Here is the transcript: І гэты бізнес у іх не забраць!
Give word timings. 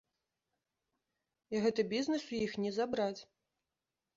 І 1.55 1.63
гэты 1.65 1.81
бізнес 1.93 2.25
у 2.33 2.35
іх 2.45 2.57
не 2.65 2.71
забраць! 2.79 3.17